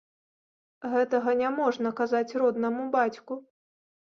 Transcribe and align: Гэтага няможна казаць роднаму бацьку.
Гэтага 0.93 1.35
няможна 1.41 1.91
казаць 1.99 2.35
роднаму 2.45 2.83
бацьку. 2.97 3.33